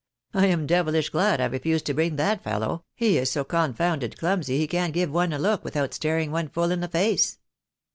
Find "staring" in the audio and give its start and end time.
5.93-6.31